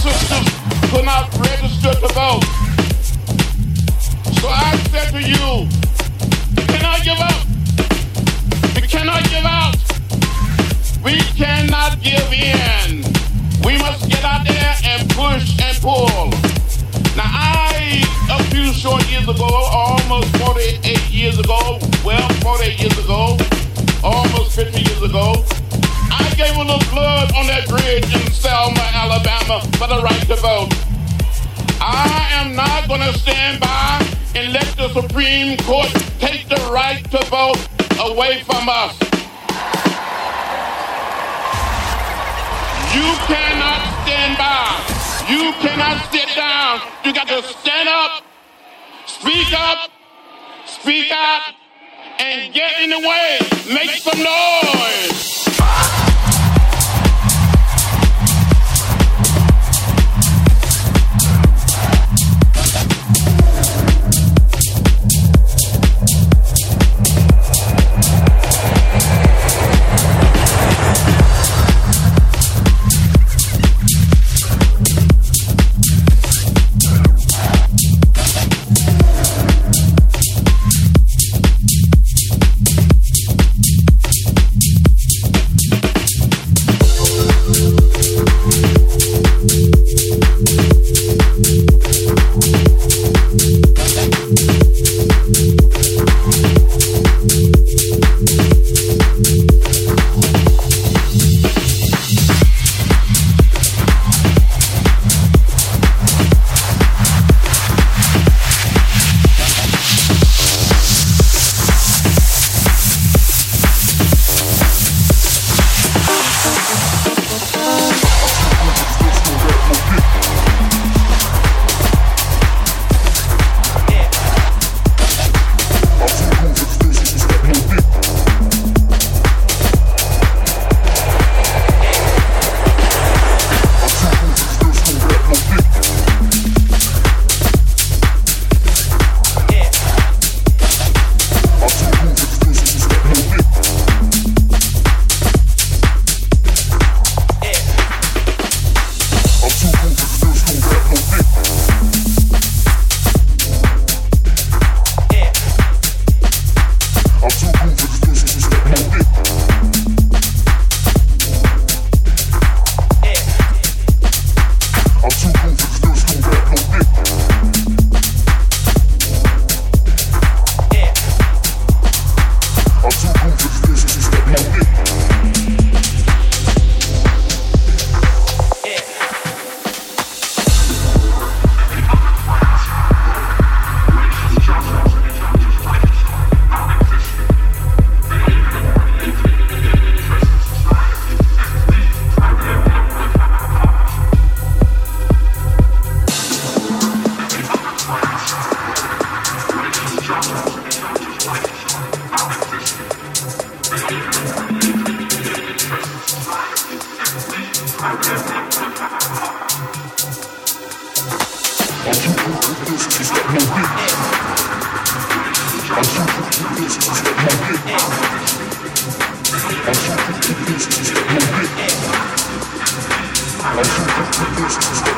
system 0.00 0.42
could 0.88 1.04
not 1.04 1.28
register 1.36 1.92
to 1.92 2.08
vote. 2.16 2.44
So 4.40 4.48
I 4.48 4.72
said 4.88 5.12
to 5.12 5.20
you, 5.20 5.68
we 6.56 6.62
cannot 6.72 7.04
give 7.04 7.20
up. 7.20 7.44
We 8.74 8.88
cannot 8.88 9.22
give 9.28 9.44
out. 9.44 9.76
We 11.04 11.18
cannot 11.36 12.00
give 12.00 12.32
in. 12.32 13.04
We 13.62 13.76
must 13.76 14.08
get 14.08 14.24
out 14.24 14.46
there 14.46 14.74
and 14.84 15.04
push 15.10 15.60
and 15.60 15.76
pull. 15.84 16.32
Now 17.14 17.28
I, 17.28 18.00
a 18.30 18.42
few 18.44 18.72
short 18.72 19.04
years 19.10 19.28
ago, 19.28 19.48
almost 19.48 20.34
48 20.38 21.10
years 21.10 21.38
ago, 21.38 21.78
well, 22.06 22.26
48 22.40 22.80
years 22.80 22.98
ago, 23.04 23.36
almost 24.02 24.56
50 24.56 24.80
years 24.80 25.02
ago, 25.02 25.44
I 26.20 26.34
gave 26.36 26.54
a 26.56 26.60
little 26.60 26.90
blood 26.90 27.32
on 27.34 27.46
that 27.46 27.68
bridge 27.68 28.04
in 28.14 28.32
Selma, 28.32 28.84
Alabama 28.92 29.60
for 29.78 29.88
the 29.88 30.00
right 30.02 30.20
to 30.28 30.36
vote. 30.36 30.68
I 31.80 32.28
am 32.32 32.54
not 32.54 32.88
going 32.88 33.00
to 33.00 33.18
stand 33.18 33.60
by 33.60 34.04
and 34.34 34.52
let 34.52 34.66
the 34.76 34.88
Supreme 34.92 35.56
Court 35.58 35.88
take 36.18 36.48
the 36.48 36.60
right 36.72 37.02
to 37.10 37.18
vote 37.26 37.58
away 37.98 38.42
from 38.42 38.68
us. 38.68 38.96
You 42.94 43.08
cannot 43.26 43.80
stand 44.04 44.36
by. 44.36 44.90
You 45.28 45.52
cannot 45.64 46.12
sit 46.12 46.28
down. 46.36 46.80
You 47.04 47.14
got 47.14 47.28
to 47.28 47.42
stand 47.42 47.88
up, 47.88 48.22
speak 49.06 49.52
up, 49.52 49.90
speak 50.66 51.10
out, 51.12 51.54
and 52.18 52.52
get 52.52 52.82
in 52.82 52.90
the 52.90 52.98
way. 52.98 53.38
Make 53.72 53.90
some 53.90 54.18
noise 54.18 55.49
fire. 55.60 56.39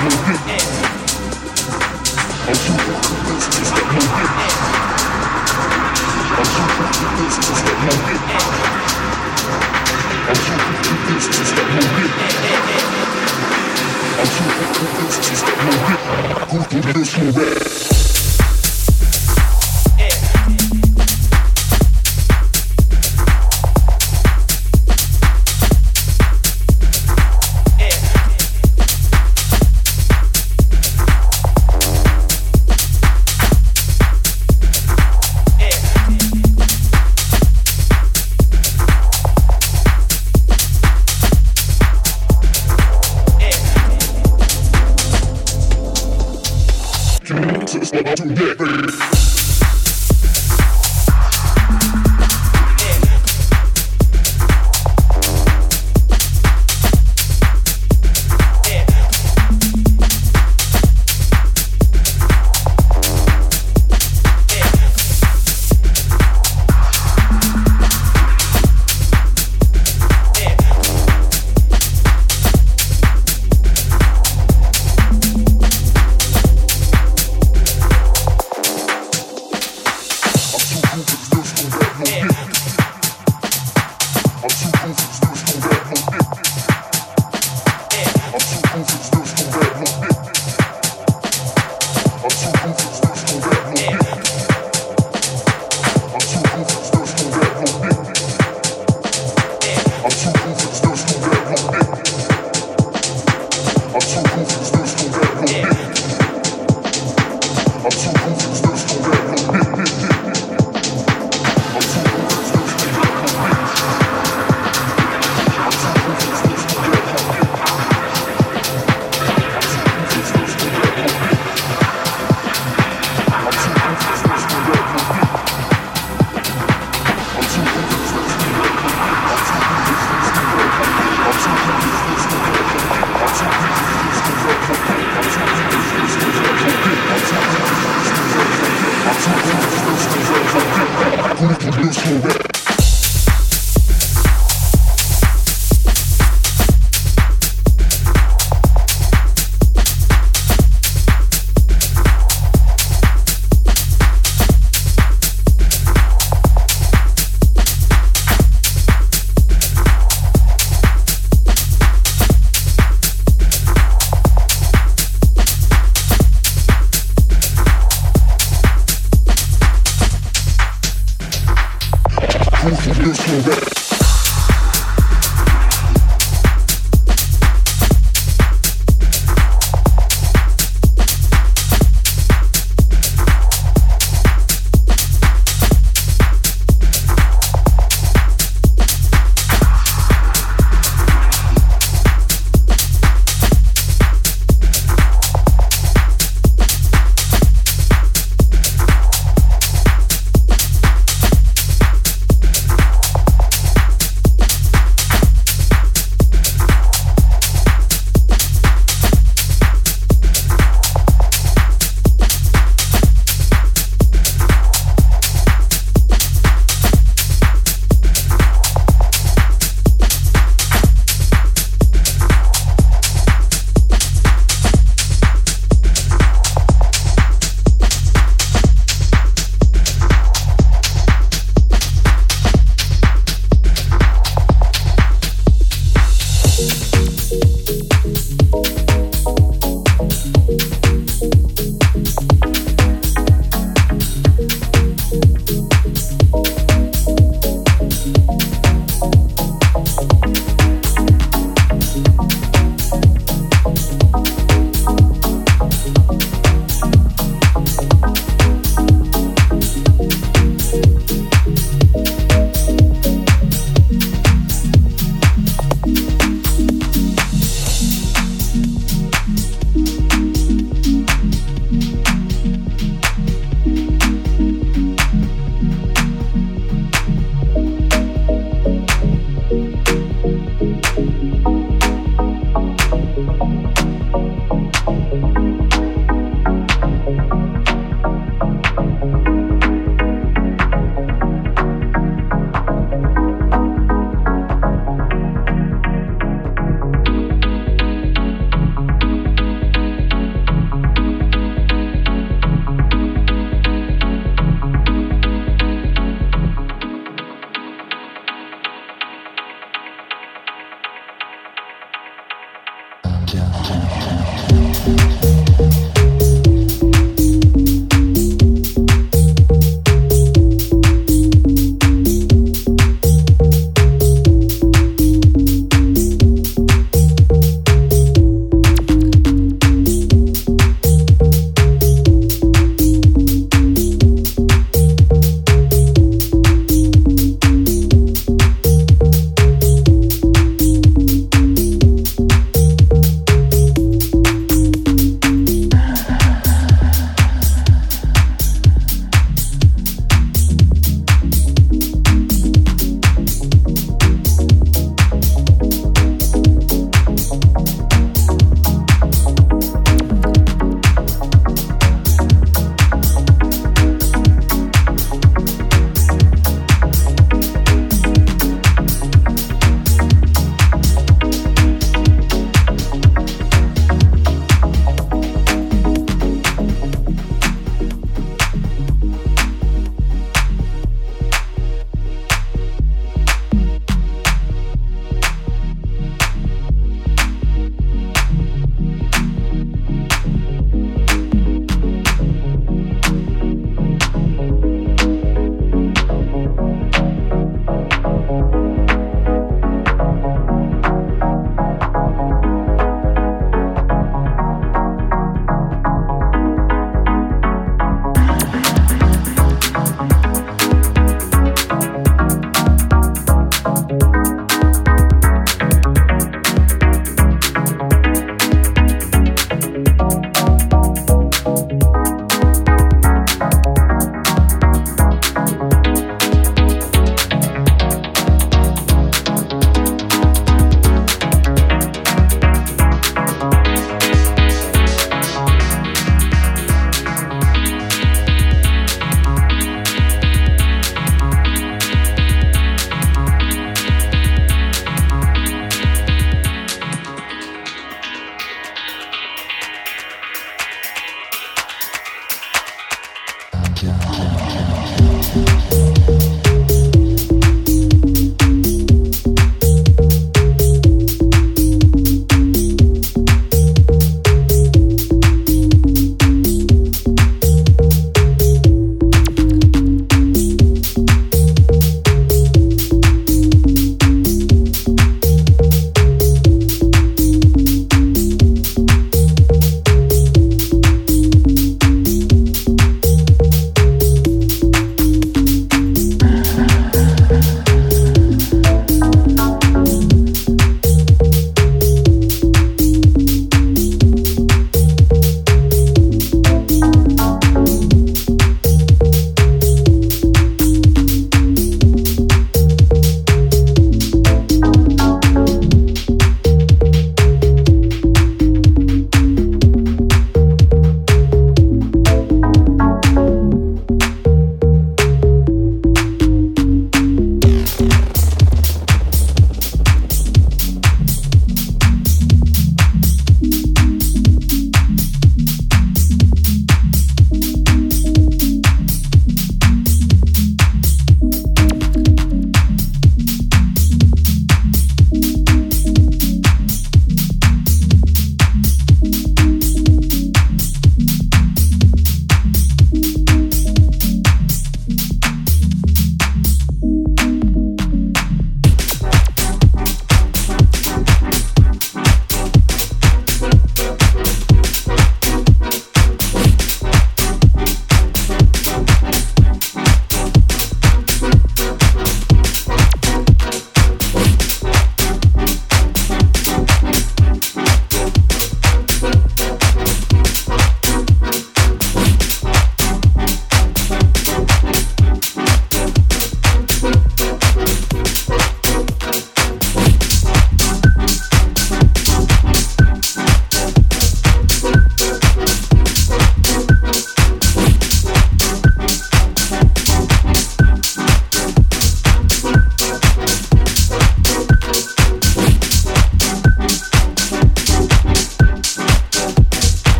Who's 0.00 0.16
this 16.94 17.18
move 17.18 17.36
it? 17.36 17.79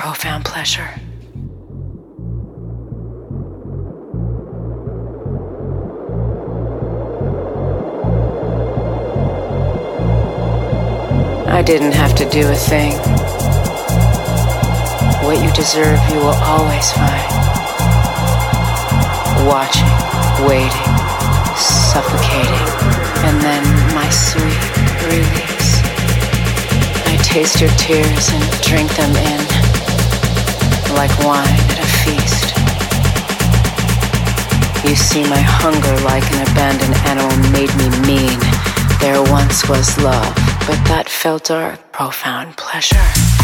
profound 0.00 0.46
pleasure. 0.46 0.88
I 11.46 11.60
didn't 11.60 11.92
have 11.92 12.14
to 12.14 12.26
do 12.30 12.48
a 12.48 12.54
thing. 12.56 12.92
What 15.22 15.44
you 15.44 15.52
deserve, 15.52 16.00
you 16.08 16.16
will 16.16 16.40
always 16.48 16.90
find. 16.92 17.28
Watching, 19.46 19.92
waiting, 20.48 20.92
suffocating, 21.60 22.68
and 23.28 23.38
then 23.42 23.62
my 23.94 24.08
sweet 24.08 24.64
release. 25.04 25.82
I 27.04 27.18
taste 27.22 27.60
your 27.60 27.70
tears 27.76 28.30
and 28.32 28.62
drink 28.62 28.90
them 28.96 29.14
in 29.14 29.49
like 30.94 31.10
wine 31.20 31.46
at 31.70 31.78
a 31.78 31.88
feast. 32.02 32.54
You 34.88 34.96
see, 34.96 35.22
my 35.28 35.40
hunger, 35.40 35.96
like 36.04 36.24
an 36.32 36.42
abandoned 36.50 36.94
animal, 37.06 37.36
made 37.52 37.72
me 37.76 37.88
mean. 38.06 38.38
There 39.00 39.22
once 39.32 39.68
was 39.68 39.96
love, 39.98 40.34
but 40.66 40.78
that 40.88 41.06
felt 41.08 41.44
dark, 41.44 41.92
profound 41.92 42.56
pleasure. 42.56 43.39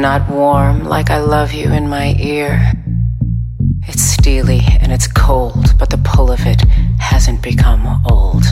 not 0.00 0.30
warm 0.30 0.84
like 0.84 1.10
I 1.10 1.18
love 1.18 1.52
you 1.52 1.70
in 1.72 1.86
my 1.86 2.16
ear. 2.18 2.72
It's 3.86 4.02
steely 4.02 4.62
and 4.80 4.90
it's 4.92 5.06
cold, 5.06 5.78
but 5.78 5.90
the 5.90 5.98
pull 5.98 6.32
of 6.32 6.46
it 6.46 6.62
hasn't 6.98 7.42
become 7.42 8.02
old. 8.10 8.44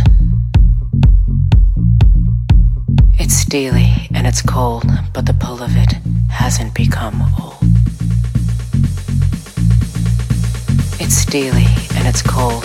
It's 3.18 3.34
steely 3.34 3.90
and 4.14 4.26
it's 4.26 4.42
cold, 4.42 4.84
but 5.14 5.24
the 5.24 5.32
pull 5.32 5.62
of 5.62 5.74
it 5.74 5.92
hasn't 6.28 6.74
become 6.74 7.22
old. 7.40 7.56
It's 11.00 11.14
steely 11.14 11.66
and 11.96 12.06
it's 12.06 12.20
cold, 12.20 12.64